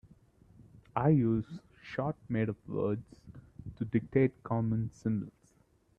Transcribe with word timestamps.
I 0.95 1.09
use 1.09 1.59
short 1.79 2.15
made-up 2.27 2.55
words 2.67 3.21
to 3.75 3.85
dictate 3.85 4.41
common 4.41 4.89
symbols. 4.95 5.53